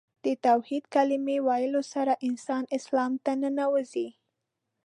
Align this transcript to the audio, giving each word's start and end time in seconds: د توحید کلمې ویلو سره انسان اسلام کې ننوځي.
د 0.25 0.27
توحید 0.45 0.83
کلمې 0.95 1.37
ویلو 1.47 1.81
سره 1.93 2.13
انسان 2.27 2.63
اسلام 2.77 3.11
کې 3.23 3.33
ننوځي. 3.41 4.07